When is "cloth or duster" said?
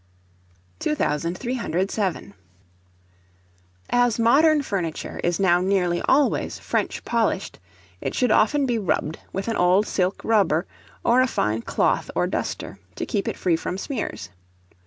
11.61-12.79